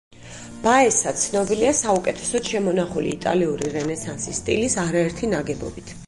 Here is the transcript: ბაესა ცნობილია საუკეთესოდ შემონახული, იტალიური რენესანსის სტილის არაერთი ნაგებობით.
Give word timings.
ბაესა 0.61 1.11
ცნობილია 1.23 1.73
საუკეთესოდ 1.79 2.49
შემონახული, 2.53 3.11
იტალიური 3.17 3.69
რენესანსის 3.75 4.39
სტილის 4.41 4.79
არაერთი 4.85 5.31
ნაგებობით. 5.35 5.93